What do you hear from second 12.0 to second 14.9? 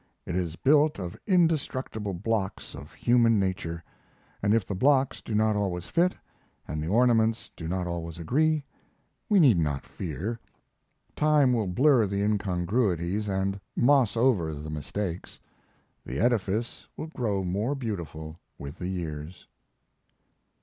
the incongruities and moss over the